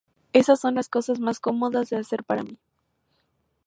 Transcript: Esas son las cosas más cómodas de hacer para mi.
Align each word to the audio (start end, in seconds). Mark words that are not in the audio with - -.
Esas 0.33 0.59
son 0.59 0.73
las 0.73 0.89
cosas 0.89 1.19
más 1.19 1.39
cómodas 1.39 1.91
de 1.91 1.97
hacer 1.97 2.23
para 2.23 2.41
mi. 2.41 2.57